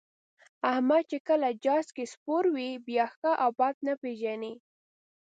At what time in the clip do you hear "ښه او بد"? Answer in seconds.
3.17-3.75